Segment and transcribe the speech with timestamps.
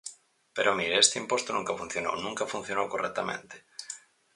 [0.55, 3.55] Pero, mire, este imposto nunca funcionou, nunca funcionou correctamente.